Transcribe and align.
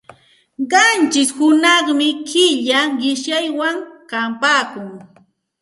Qanchish 0.71 1.33
hunaqmi 1.37 2.07
killa 2.29 2.79
qishyaywan 2.99 3.77
kapaakun. 4.09 4.89